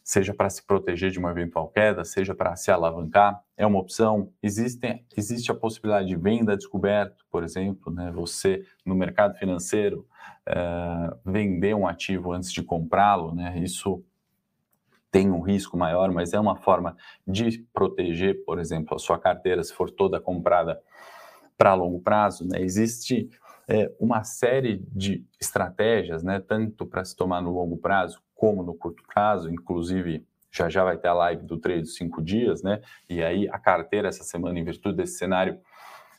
Seja 0.07 0.35
para 0.35 0.51
se 0.51 0.63
proteger 0.63 1.09
de 1.09 1.17
uma 1.17 1.31
eventual 1.31 1.67
queda, 1.67 2.05
seja 2.05 2.35
para 2.35 2.55
se 2.55 2.69
alavancar, 2.69 3.41
é 3.57 3.65
uma 3.65 3.79
opção. 3.79 4.31
Existe, 4.43 5.51
a 5.51 5.55
possibilidade 5.55 6.07
de 6.07 6.15
venda 6.15 6.55
descoberto, 6.55 7.25
por 7.31 7.43
exemplo, 7.43 7.91
né? 7.91 8.11
Você 8.11 8.63
no 8.85 8.93
mercado 8.93 9.33
financeiro 9.33 10.07
uh, 10.47 11.17
vender 11.25 11.73
um 11.73 11.87
ativo 11.87 12.31
antes 12.31 12.53
de 12.53 12.61
comprá-lo, 12.61 13.33
né? 13.33 13.57
Isso 13.57 14.05
tem 15.09 15.31
um 15.31 15.41
risco 15.41 15.75
maior, 15.75 16.11
mas 16.11 16.33
é 16.33 16.39
uma 16.39 16.55
forma 16.55 16.95
de 17.25 17.65
proteger, 17.73 18.45
por 18.45 18.59
exemplo, 18.59 18.95
a 18.95 18.99
sua 18.99 19.17
carteira 19.17 19.63
se 19.63 19.73
for 19.73 19.89
toda 19.89 20.21
comprada 20.21 20.79
para 21.57 21.73
longo 21.73 21.99
prazo. 21.99 22.47
Né? 22.47 22.61
Existe 22.61 23.27
é, 23.67 23.91
uma 23.99 24.23
série 24.23 24.85
de 24.91 25.25
estratégias, 25.41 26.21
né, 26.21 26.39
tanto 26.39 26.85
para 26.85 27.03
se 27.03 27.15
tomar 27.15 27.41
no 27.41 27.49
longo 27.49 27.77
prazo 27.77 28.21
como 28.45 28.61
no 28.61 28.75
curto 28.75 29.01
prazo, 29.11 29.49
inclusive 29.49 30.23
já 30.51 30.69
já 30.69 30.83
vai 30.83 30.95
ter 30.99 31.07
a 31.07 31.13
live 31.15 31.43
do 31.47 31.57
trade 31.57 31.81
dos 31.81 31.95
cinco 31.95 32.21
dias, 32.21 32.61
né? 32.61 32.79
E 33.09 33.23
aí 33.23 33.49
a 33.49 33.57
carteira 33.57 34.07
essa 34.07 34.23
semana, 34.23 34.59
em 34.59 34.63
virtude 34.63 34.97
desse 34.97 35.17
cenário, 35.17 35.59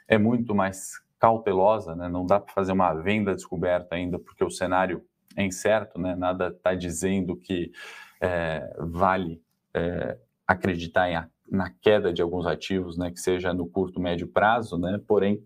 é 0.08 0.18
muito 0.18 0.52
mais 0.52 1.00
cautelosa, 1.20 1.94
né? 1.94 2.08
Não 2.08 2.26
dá 2.26 2.40
para 2.40 2.52
fazer 2.52 2.72
uma 2.72 2.92
venda 2.94 3.32
descoberta 3.32 3.94
ainda, 3.94 4.18
porque 4.18 4.42
o 4.42 4.50
cenário 4.50 5.04
é 5.36 5.44
incerto, 5.44 6.00
né? 6.00 6.16
Nada 6.16 6.48
está 6.48 6.74
dizendo 6.74 7.36
que 7.36 7.70
é, 8.20 8.74
vale 8.76 9.40
é, 9.72 10.18
acreditar 10.44 11.08
em, 11.08 11.24
na 11.48 11.70
queda 11.70 12.12
de 12.12 12.20
alguns 12.20 12.44
ativos, 12.44 12.98
né? 12.98 13.12
Que 13.12 13.20
seja 13.20 13.54
no 13.54 13.68
curto, 13.68 14.00
médio 14.00 14.26
prazo, 14.26 14.76
né? 14.76 15.00
Porém, 15.06 15.40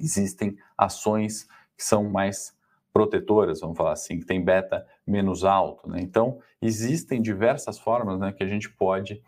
existem 0.00 0.56
ações 0.74 1.46
que 1.76 1.84
são 1.84 2.08
mais 2.08 2.56
protetoras, 2.92 3.60
vamos 3.60 3.76
falar 3.76 3.92
assim, 3.92 4.18
que 4.18 4.26
tem 4.26 4.42
beta 4.42 4.86
menos 5.06 5.44
alto. 5.44 5.88
Né? 5.88 6.00
Então, 6.00 6.38
existem 6.60 7.20
diversas 7.20 7.78
formas 7.78 8.20
né, 8.20 8.32
que 8.32 8.42
a 8.42 8.46
gente 8.46 8.70
pode 8.70 9.22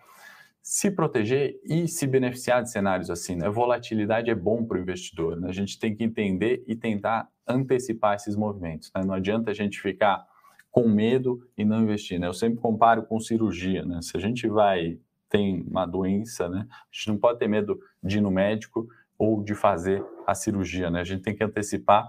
se 0.62 0.90
proteger 0.90 1.60
e 1.64 1.86
se 1.86 2.06
beneficiar 2.06 2.62
de 2.62 2.70
cenários 2.70 3.10
assim. 3.10 3.36
Né? 3.36 3.48
Volatilidade 3.48 4.30
é 4.30 4.34
bom 4.34 4.64
para 4.64 4.78
o 4.78 4.80
investidor. 4.80 5.38
Né? 5.40 5.48
A 5.48 5.52
gente 5.52 5.78
tem 5.78 5.94
que 5.94 6.04
entender 6.04 6.62
e 6.66 6.74
tentar 6.74 7.28
antecipar 7.46 8.16
esses 8.16 8.36
movimentos. 8.36 8.90
Né? 8.94 9.02
Não 9.04 9.14
adianta 9.14 9.50
a 9.50 9.54
gente 9.54 9.80
ficar 9.80 10.24
com 10.70 10.88
medo 10.88 11.46
e 11.56 11.64
não 11.64 11.82
investir. 11.82 12.18
Né? 12.18 12.26
Eu 12.26 12.34
sempre 12.34 12.60
comparo 12.60 13.04
com 13.04 13.20
cirurgia. 13.20 13.84
Né? 13.84 14.00
Se 14.02 14.16
a 14.16 14.20
gente 14.20 14.48
vai 14.48 14.98
tem 15.28 15.66
uma 15.68 15.84
doença, 15.84 16.48
né? 16.48 16.64
a 16.70 16.86
gente 16.92 17.08
não 17.08 17.18
pode 17.18 17.40
ter 17.40 17.48
medo 17.48 17.80
de 18.00 18.18
ir 18.18 18.20
no 18.20 18.30
médico 18.30 18.86
ou 19.18 19.42
de 19.42 19.54
fazer 19.54 20.04
a 20.26 20.34
cirurgia, 20.34 20.90
né? 20.90 21.00
A 21.00 21.04
gente 21.04 21.22
tem 21.22 21.34
que 21.34 21.42
antecipar 21.42 22.08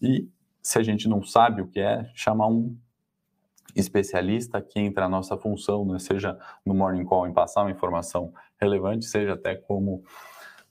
e, 0.00 0.28
se 0.62 0.78
a 0.78 0.82
gente 0.82 1.08
não 1.08 1.22
sabe 1.22 1.60
o 1.60 1.66
que 1.66 1.80
é, 1.80 2.10
chamar 2.14 2.46
um 2.46 2.76
especialista 3.74 4.60
que 4.60 4.78
entra 4.78 5.06
a 5.06 5.08
nossa 5.08 5.36
função, 5.36 5.84
né? 5.84 5.98
seja 5.98 6.38
no 6.64 6.74
Morning 6.74 7.04
Call 7.04 7.26
em 7.26 7.32
passar 7.32 7.62
uma 7.62 7.70
informação 7.70 8.32
relevante, 8.60 9.06
seja 9.06 9.32
até 9.32 9.54
como 9.54 10.04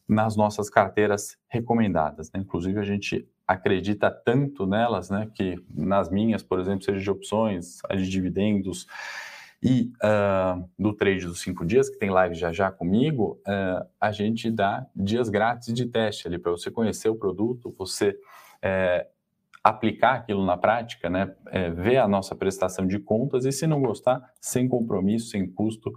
nas 0.08 0.36
nossas 0.36 0.70
carteiras 0.70 1.38
recomendadas. 1.48 2.32
Né? 2.32 2.42
Inclusive, 2.42 2.80
a 2.80 2.84
gente 2.84 3.28
acredita 3.48 4.10
tanto 4.10 4.66
nelas, 4.66 5.10
né, 5.10 5.30
que 5.34 5.62
nas 5.70 6.10
minhas, 6.10 6.42
por 6.42 6.60
exemplo, 6.60 6.84
seja 6.84 7.00
de 7.00 7.12
opções, 7.12 7.80
a 7.90 7.96
de 7.96 8.10
dividendos, 8.10 8.88
e 9.64 9.92
uh, 10.04 10.68
do 10.78 10.94
trade 10.94 11.26
dos 11.26 11.42
cinco 11.42 11.64
dias, 11.66 11.88
que 11.88 12.00
tem 12.00 12.10
live 12.10 12.34
já 12.34 12.52
já 12.52 12.72
comigo, 12.72 13.40
uh, 13.48 13.86
a 14.00 14.12
gente 14.12 14.50
dá 14.50 14.88
dias 14.96 15.30
grátis 15.30 15.74
de 15.74 15.86
teste 15.86 16.28
ali 16.28 16.40
para 16.40 16.52
você 16.52 16.72
conhecer 16.72 17.10
o 17.10 17.16
produto, 17.16 17.74
você 17.78 18.18
é, 18.62 19.08
aplicar 19.64 20.16
aquilo 20.16 20.46
na 20.46 20.58
prática, 20.58 21.10
né? 21.10 21.34
É, 21.48 21.70
ver 21.70 21.98
a 21.98 22.08
nossa 22.08 22.36
prestação 22.36 22.88
de 22.88 23.00
contas 23.00 23.46
e, 23.46 23.52
se 23.52 23.68
não 23.68 23.82
gostar, 23.82 24.22
sem 24.40 24.68
compromisso, 24.68 25.30
sem 25.30 25.50
custo, 25.50 25.94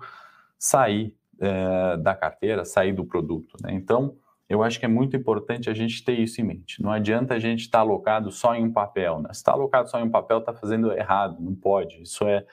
sair 0.58 1.16
é, 1.40 1.96
da 1.96 2.14
carteira, 2.14 2.64
sair 2.64 2.92
do 2.92 3.04
produto. 3.04 3.56
Né? 3.62 3.72
Então, 3.74 4.16
eu 4.48 4.62
acho 4.62 4.78
que 4.78 4.84
é 4.84 4.88
muito 4.88 5.16
importante 5.16 5.70
a 5.70 5.74
gente 5.74 6.04
ter 6.04 6.18
isso 6.18 6.40
em 6.40 6.44
mente. 6.44 6.82
Não 6.82 6.92
adianta 6.92 7.34
a 7.34 7.38
gente 7.38 7.60
estar 7.60 7.78
tá 7.78 7.82
alocado 7.82 8.30
só 8.30 8.54
em 8.54 8.64
um 8.64 8.72
papel. 8.72 9.20
Né? 9.20 9.30
Se 9.32 9.38
está 9.38 9.52
alocado 9.52 9.88
só 9.88 9.98
em 9.98 10.04
um 10.04 10.10
papel, 10.10 10.38
está 10.38 10.52
fazendo 10.52 10.92
errado, 10.92 11.40
não 11.40 11.54
pode. 11.54 12.02
Isso 12.02 12.26
é 12.26 12.44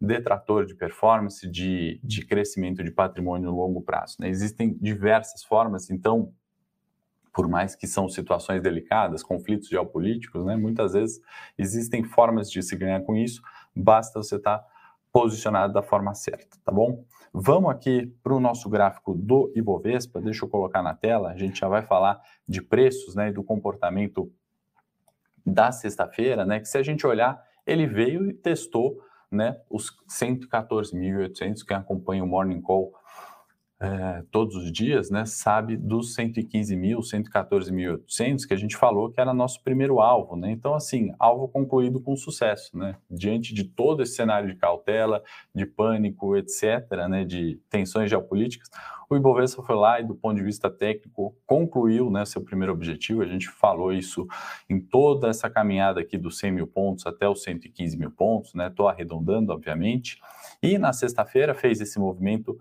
detrator 0.00 0.64
de 0.66 0.74
performance, 0.74 1.48
de, 1.50 2.00
de 2.02 2.24
crescimento 2.24 2.84
de 2.84 2.90
patrimônio 2.90 3.50
no 3.50 3.56
longo 3.56 3.82
prazo. 3.82 4.16
Né? 4.20 4.28
Existem 4.28 4.76
diversas 4.80 5.42
formas, 5.42 5.90
então, 5.90 6.32
por 7.36 7.46
mais 7.46 7.76
que 7.76 7.86
são 7.86 8.08
situações 8.08 8.62
delicadas, 8.62 9.22
conflitos 9.22 9.68
geopolíticos, 9.68 10.42
né, 10.46 10.56
muitas 10.56 10.94
vezes 10.94 11.20
existem 11.58 12.02
formas 12.02 12.50
de 12.50 12.62
se 12.62 12.74
ganhar 12.74 13.02
com 13.02 13.14
isso, 13.14 13.42
basta 13.74 14.22
você 14.22 14.36
estar 14.36 14.64
posicionado 15.12 15.70
da 15.70 15.82
forma 15.82 16.14
certa, 16.14 16.56
tá 16.64 16.72
bom? 16.72 17.04
Vamos 17.34 17.70
aqui 17.70 18.06
para 18.22 18.32
o 18.32 18.40
nosso 18.40 18.70
gráfico 18.70 19.12
do 19.12 19.52
Ibovespa, 19.54 20.18
deixa 20.18 20.46
eu 20.46 20.48
colocar 20.48 20.82
na 20.82 20.94
tela, 20.94 21.28
a 21.28 21.36
gente 21.36 21.60
já 21.60 21.68
vai 21.68 21.82
falar 21.82 22.22
de 22.48 22.62
preços 22.62 23.14
né, 23.14 23.28
e 23.28 23.32
do 23.32 23.44
comportamento 23.44 24.32
da 25.44 25.70
sexta-feira, 25.70 26.46
né, 26.46 26.58
que 26.58 26.66
se 26.66 26.78
a 26.78 26.82
gente 26.82 27.06
olhar, 27.06 27.38
ele 27.66 27.86
veio 27.86 28.30
e 28.30 28.32
testou 28.32 28.98
né, 29.30 29.60
os 29.68 29.94
114.800 30.08 31.66
que 31.66 31.74
acompanham 31.74 32.24
o 32.24 32.28
Morning 32.28 32.62
Call 32.62 32.94
é, 33.78 34.22
todos 34.30 34.56
os 34.56 34.72
dias, 34.72 35.10
né, 35.10 35.26
sabe 35.26 35.76
dos 35.76 36.14
115 36.14 36.74
mil, 36.74 37.00
114.800 37.00 38.46
que 38.46 38.54
a 38.54 38.56
gente 38.56 38.74
falou 38.74 39.10
que 39.10 39.20
era 39.20 39.34
nosso 39.34 39.62
primeiro 39.62 40.00
alvo, 40.00 40.34
né? 40.34 40.50
Então, 40.50 40.74
assim, 40.74 41.12
alvo 41.18 41.46
concluído 41.46 42.00
com 42.00 42.16
sucesso, 42.16 42.76
né? 42.76 42.96
Diante 43.10 43.52
de 43.52 43.64
todo 43.64 44.02
esse 44.02 44.14
cenário 44.14 44.48
de 44.48 44.56
cautela, 44.56 45.22
de 45.54 45.66
pânico, 45.66 46.36
etc., 46.36 46.88
né, 47.08 47.24
de 47.24 47.60
tensões 47.68 48.08
geopolíticas, 48.08 48.70
o 49.08 49.16
Ibovespa 49.16 49.62
foi 49.62 49.76
lá 49.76 50.00
e, 50.00 50.04
do 50.04 50.16
ponto 50.16 50.36
de 50.36 50.42
vista 50.42 50.70
técnico, 50.70 51.36
concluiu 51.46 52.10
né, 52.10 52.24
seu 52.24 52.42
primeiro 52.42 52.72
objetivo. 52.72 53.22
A 53.22 53.26
gente 53.26 53.48
falou 53.48 53.92
isso 53.92 54.26
em 54.68 54.80
toda 54.80 55.28
essa 55.28 55.48
caminhada 55.48 56.00
aqui 56.00 56.18
dos 56.18 56.38
100 56.38 56.52
mil 56.52 56.66
pontos 56.66 57.06
até 57.06 57.28
os 57.28 57.42
115 57.42 57.96
mil 57.96 58.10
pontos, 58.10 58.52
né? 58.54 58.66
Estou 58.66 58.88
arredondando, 58.88 59.52
obviamente. 59.52 60.18
E 60.62 60.76
na 60.76 60.92
sexta-feira 60.92 61.54
fez 61.54 61.80
esse 61.80 62.00
movimento 62.00 62.58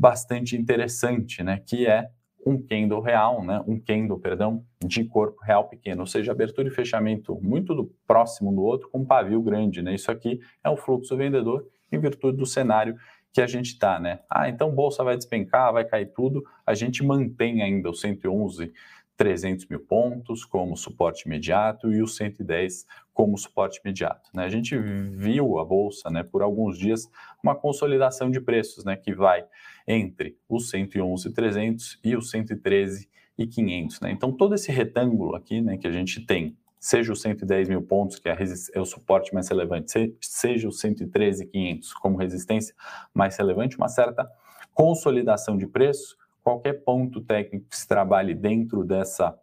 bastante 0.00 0.56
interessante, 0.56 1.42
né, 1.42 1.62
que 1.66 1.86
é 1.86 2.08
um 2.46 2.56
candle 2.56 3.02
real, 3.02 3.44
né, 3.44 3.62
um 3.66 3.78
candle, 3.78 4.18
perdão, 4.18 4.64
de 4.82 5.04
corpo 5.04 5.38
real 5.44 5.68
pequeno, 5.68 6.00
ou 6.00 6.06
seja, 6.06 6.32
abertura 6.32 6.68
e 6.68 6.70
fechamento 6.70 7.38
muito 7.42 7.74
do 7.74 7.92
próximo 8.06 8.50
do 8.50 8.62
outro 8.62 8.88
com 8.88 9.00
um 9.00 9.04
pavio 9.04 9.42
grande, 9.42 9.82
né? 9.82 9.94
Isso 9.94 10.10
aqui 10.10 10.40
é 10.64 10.70
o 10.70 10.76
fluxo 10.76 11.14
vendedor 11.18 11.66
em 11.92 11.98
virtude 11.98 12.38
do 12.38 12.46
cenário 12.46 12.96
que 13.30 13.42
a 13.42 13.46
gente 13.46 13.72
está, 13.72 14.00
né? 14.00 14.20
Ah, 14.30 14.48
então 14.48 14.74
bolsa 14.74 15.04
vai 15.04 15.18
despencar, 15.18 15.70
vai 15.70 15.84
cair 15.84 16.06
tudo. 16.14 16.42
A 16.64 16.72
gente 16.72 17.04
mantém 17.04 17.62
ainda 17.62 17.90
o 17.90 17.94
111 17.94 18.72
300 19.20 19.66
mil 19.66 19.80
pontos 19.80 20.46
como 20.46 20.74
suporte 20.78 21.26
imediato 21.26 21.92
e 21.92 22.02
o 22.02 22.06
110 22.06 22.86
como 23.12 23.36
suporte 23.36 23.78
imediato. 23.84 24.30
Né? 24.32 24.46
A 24.46 24.48
gente 24.48 24.74
viu 24.78 25.58
a 25.58 25.64
bolsa, 25.64 26.08
né, 26.08 26.22
por 26.22 26.40
alguns 26.40 26.78
dias, 26.78 27.06
uma 27.44 27.54
consolidação 27.54 28.30
de 28.30 28.40
preços, 28.40 28.82
né, 28.82 28.96
que 28.96 29.14
vai 29.14 29.44
entre 29.86 30.38
os 30.48 30.70
111,300 30.70 32.00
e 32.02 32.16
os 32.16 32.30
113,500. 32.30 34.00
Né? 34.00 34.10
Então, 34.10 34.32
todo 34.32 34.54
esse 34.54 34.72
retângulo 34.72 35.36
aqui, 35.36 35.60
né, 35.60 35.76
que 35.76 35.86
a 35.86 35.92
gente 35.92 36.24
tem, 36.24 36.56
seja 36.78 37.12
os 37.12 37.20
110 37.20 37.68
mil 37.68 37.82
pontos, 37.82 38.18
que 38.18 38.26
é, 38.26 38.38
é 38.72 38.80
o 38.80 38.86
suporte 38.86 39.34
mais 39.34 39.50
relevante, 39.50 40.16
seja 40.22 40.66
os 40.66 40.80
113,500 40.80 41.92
como 41.92 42.16
resistência 42.16 42.74
mais 43.12 43.36
relevante, 43.36 43.76
uma 43.76 43.88
certa 43.88 44.26
consolidação 44.72 45.58
de 45.58 45.66
preço 45.66 46.16
qualquer 46.42 46.84
ponto 46.84 47.20
técnico 47.20 47.68
que 47.68 47.76
se 47.76 47.86
trabalhe 47.86 48.34
dentro 48.34 48.84
dessa 48.84 49.38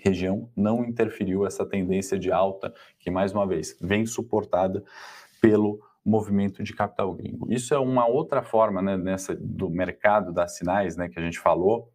região 0.00 0.50
não 0.56 0.84
interferiu 0.84 1.46
essa 1.46 1.64
tendência 1.64 2.18
de 2.18 2.32
alta 2.32 2.72
que, 2.98 3.10
mais 3.10 3.32
uma 3.32 3.46
vez, 3.46 3.76
vem 3.80 4.06
suportada 4.06 4.82
pelo 5.40 5.80
movimento 6.04 6.62
de 6.62 6.72
capital 6.74 7.12
gringo. 7.14 7.52
Isso 7.52 7.74
é 7.74 7.78
uma 7.78 8.06
outra 8.06 8.42
forma 8.42 8.80
né, 8.80 8.96
nessa, 8.96 9.36
do 9.36 9.68
mercado 9.68 10.32
das 10.32 10.56
sinais 10.56 10.96
né, 10.96 11.08
que 11.08 11.18
a 11.18 11.22
gente 11.22 11.38
falou 11.38 11.92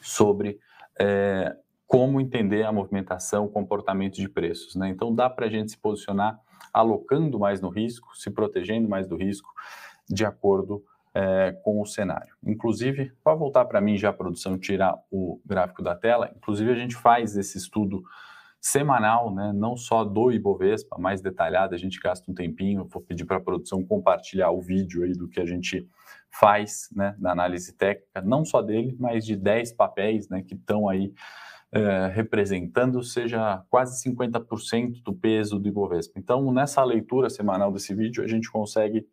sobre 0.00 0.58
é, 0.98 1.56
como 1.86 2.20
entender 2.20 2.64
a 2.64 2.72
movimentação, 2.72 3.44
o 3.44 3.50
comportamento 3.50 4.16
de 4.16 4.28
preços. 4.28 4.74
Né? 4.74 4.88
Então, 4.88 5.14
dá 5.14 5.30
para 5.30 5.46
a 5.46 5.48
gente 5.48 5.70
se 5.70 5.78
posicionar 5.78 6.40
alocando 6.72 7.38
mais 7.38 7.60
no 7.60 7.68
risco, 7.68 8.16
se 8.16 8.30
protegendo 8.30 8.88
mais 8.88 9.06
do 9.06 9.16
risco, 9.16 9.48
de 10.08 10.24
acordo 10.24 10.84
é, 11.14 11.52
com 11.62 11.80
o 11.80 11.86
cenário. 11.86 12.34
Inclusive, 12.44 13.12
para 13.22 13.36
voltar 13.36 13.64
para 13.66 13.80
mim 13.80 13.96
já 13.96 14.10
a 14.10 14.12
produção, 14.12 14.58
tirar 14.58 14.98
o 15.10 15.40
gráfico 15.46 15.82
da 15.82 15.94
tela, 15.94 16.30
inclusive 16.36 16.70
a 16.70 16.74
gente 16.74 16.96
faz 16.96 17.36
esse 17.36 17.56
estudo 17.56 18.02
semanal, 18.60 19.32
né, 19.32 19.52
não 19.54 19.76
só 19.76 20.04
do 20.04 20.32
Ibovespa, 20.32 20.96
mais 20.98 21.20
detalhado, 21.20 21.74
a 21.74 21.78
gente 21.78 22.00
gasta 22.00 22.30
um 22.30 22.34
tempinho, 22.34 22.88
vou 22.88 23.02
pedir 23.02 23.26
para 23.26 23.36
a 23.36 23.40
produção 23.40 23.84
compartilhar 23.84 24.50
o 24.50 24.60
vídeo 24.62 25.04
aí 25.04 25.12
do 25.12 25.28
que 25.28 25.38
a 25.38 25.44
gente 25.44 25.86
faz, 26.30 26.88
né, 26.96 27.14
na 27.18 27.30
análise 27.30 27.74
técnica, 27.74 28.22
não 28.22 28.42
só 28.42 28.62
dele, 28.62 28.96
mas 28.98 29.26
de 29.26 29.36
10 29.36 29.74
papéis, 29.74 30.30
né, 30.30 30.42
que 30.42 30.54
estão 30.54 30.88
aí 30.88 31.12
é, 31.70 32.06
representando, 32.06 33.02
seja 33.02 33.62
quase 33.68 34.02
50% 34.02 35.02
do 35.02 35.12
peso 35.12 35.58
do 35.58 35.68
Ibovespa. 35.68 36.18
Então, 36.18 36.50
nessa 36.50 36.82
leitura 36.82 37.28
semanal 37.28 37.70
desse 37.70 37.94
vídeo, 37.94 38.24
a 38.24 38.26
gente 38.26 38.50
consegue 38.50 39.06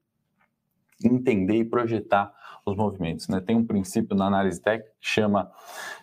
entender 1.03 1.55
e 1.55 1.65
projetar 1.65 2.34
os 2.65 2.75
movimentos. 2.75 3.27
Né? 3.27 3.39
Tem 3.39 3.55
um 3.55 3.65
princípio 3.65 4.15
na 4.15 4.27
análise 4.27 4.62
técnica 4.62 4.91
que 5.00 5.08
chama 5.08 5.51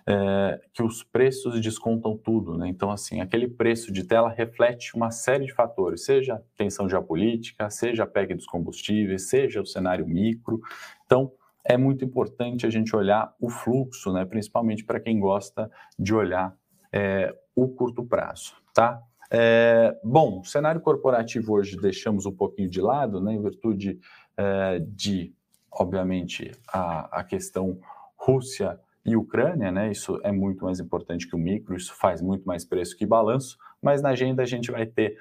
é, 0.06 0.60
que 0.72 0.82
os 0.82 1.02
preços 1.02 1.60
descontam 1.60 2.16
tudo. 2.16 2.56
Né? 2.56 2.68
Então, 2.68 2.90
assim, 2.90 3.20
aquele 3.20 3.48
preço 3.48 3.92
de 3.92 4.04
tela 4.04 4.28
reflete 4.28 4.94
uma 4.96 5.10
série 5.10 5.46
de 5.46 5.54
fatores, 5.54 6.04
seja 6.04 6.42
tensão 6.56 6.88
geopolítica, 6.88 7.70
seja 7.70 8.04
a 8.04 8.06
PEC 8.06 8.34
dos 8.34 8.46
combustíveis, 8.46 9.28
seja 9.28 9.60
o 9.60 9.66
cenário 9.66 10.06
micro. 10.06 10.60
Então, 11.04 11.32
é 11.64 11.76
muito 11.76 12.04
importante 12.04 12.66
a 12.66 12.70
gente 12.70 12.94
olhar 12.96 13.34
o 13.40 13.50
fluxo, 13.50 14.12
né? 14.12 14.24
principalmente 14.24 14.84
para 14.84 15.00
quem 15.00 15.20
gosta 15.20 15.70
de 15.98 16.14
olhar 16.14 16.54
é, 16.92 17.34
o 17.54 17.68
curto 17.68 18.04
prazo. 18.04 18.54
Tá? 18.74 19.02
É, 19.30 19.94
bom, 20.02 20.42
cenário 20.42 20.80
corporativo 20.80 21.52
hoje 21.52 21.76
deixamos 21.76 22.24
um 22.24 22.32
pouquinho 22.32 22.68
de 22.68 22.80
lado, 22.80 23.20
né, 23.20 23.34
em 23.34 23.42
virtude 23.42 23.98
é, 24.38 24.78
de, 24.78 25.34
obviamente, 25.70 26.52
a, 26.72 27.20
a 27.20 27.24
questão 27.24 27.80
Rússia 28.16 28.78
e 29.04 29.16
Ucrânia, 29.16 29.72
né, 29.72 29.90
isso 29.90 30.20
é 30.22 30.30
muito 30.30 30.64
mais 30.64 30.78
importante 30.78 31.26
que 31.26 31.34
o 31.34 31.38
micro, 31.38 31.76
isso 31.76 31.94
faz 31.94 32.22
muito 32.22 32.44
mais 32.44 32.64
preço 32.64 32.96
que 32.96 33.04
balanço, 33.04 33.58
mas 33.82 34.00
na 34.00 34.10
agenda 34.10 34.42
a 34.42 34.46
gente 34.46 34.70
vai 34.70 34.86
ter 34.86 35.18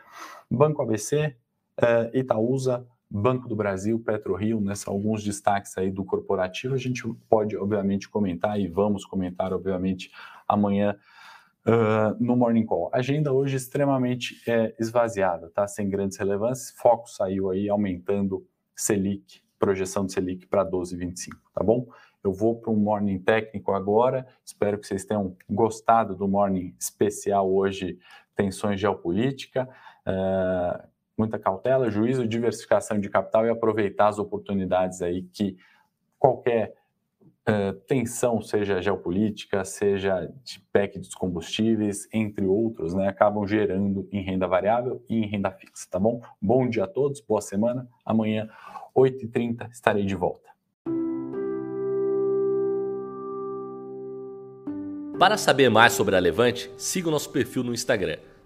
Banco 0.50 0.82
ABC, 0.82 1.36
é, 1.82 2.12
Itaúsa, 2.14 2.86
Banco 3.10 3.48
do 3.48 3.56
Brasil, 3.56 3.98
PetroRio, 4.00 4.60
né, 4.60 4.76
são 4.76 4.94
alguns 4.94 5.24
destaques 5.24 5.78
aí 5.78 5.90
do 5.90 6.04
corporativo, 6.04 6.76
a 6.76 6.78
gente 6.78 7.04
pode, 7.30 7.58
obviamente, 7.58 8.10
comentar 8.10 8.60
e 8.60 8.68
vamos 8.68 9.06
comentar, 9.06 9.54
obviamente, 9.54 10.12
amanhã 10.48 10.96
uh, 11.66 12.24
no 12.24 12.36
Morning 12.36 12.66
Call. 12.66 12.90
Agenda 12.94 13.32
hoje 13.32 13.56
extremamente 13.56 14.42
é, 14.50 14.74
esvaziada, 14.80 15.50
tá? 15.50 15.68
Sem 15.68 15.90
grandes 15.90 16.18
relevâncias. 16.18 16.72
Foco 16.80 17.10
saiu 17.10 17.50
aí 17.50 17.70
aumentando 17.70 18.46
Selic, 18.78 19.42
projeção 19.58 20.06
de 20.06 20.14
Selic 20.14 20.46
para 20.46 20.64
12,25, 20.64 21.34
tá 21.54 21.64
bom? 21.64 21.88
Eu 22.24 22.32
vou 22.32 22.60
para 22.60 22.72
um 22.72 22.76
morning 22.76 23.18
técnico 23.20 23.72
agora. 23.72 24.28
Espero 24.46 24.78
que 24.78 24.86
vocês 24.86 25.04
tenham 25.04 25.36
gostado 25.50 26.16
do 26.16 26.28
morning 26.28 26.76
especial 26.80 27.52
hoje, 27.52 27.98
tensões 28.36 28.80
geopolítica. 28.80 29.68
Uh, 30.06 30.88
muita 31.18 31.40
cautela, 31.40 31.90
juízo, 31.90 32.28
diversificação 32.28 33.00
de 33.00 33.10
capital 33.10 33.46
e 33.46 33.50
aproveitar 33.50 34.10
as 34.10 34.20
oportunidades 34.20 35.02
aí 35.02 35.24
que 35.24 35.58
qualquer 36.20 36.76
uh, 37.48 37.74
tensão, 37.88 38.42
seja 38.42 38.82
geopolítica, 38.82 39.64
seja 39.64 40.30
de 40.44 40.60
PEC 40.72 41.00
dos 41.00 41.16
combustíveis, 41.16 42.08
entre 42.14 42.46
outros, 42.46 42.94
né, 42.94 43.08
acabam 43.08 43.48
gerando 43.48 44.08
em 44.12 44.22
renda 44.22 44.48
variável 44.48 45.04
e 45.10 45.18
em 45.18 45.28
renda 45.28 45.52
fixa, 45.52 45.88
tá 45.90 46.00
bom? 46.00 46.22
Bom 46.42 46.68
dia 46.68 46.84
a 46.84 46.88
todos, 46.88 47.22
boa 47.22 47.42
semana. 47.42 47.88
Amanhã, 48.06 48.50
8h30, 48.96 49.70
estarei 49.72 50.06
de 50.06 50.16
volta. 50.16 50.48
Para 55.18 55.36
saber 55.36 55.70
mais 55.70 55.94
sobre 55.94 56.16
a 56.16 56.20
Levante, 56.20 56.72
siga 56.78 57.08
o 57.08 57.12
nosso 57.12 57.32
perfil 57.32 57.64
no 57.64 57.74
Instagram 57.74 58.18